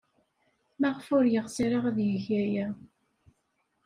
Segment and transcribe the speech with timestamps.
[0.79, 2.67] Maɣef ur yeɣs ara ad yeg aya?